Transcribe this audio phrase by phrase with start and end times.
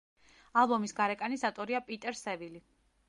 [0.61, 2.65] ალბომის გარეკანის ავტორია პიტერ სევილი.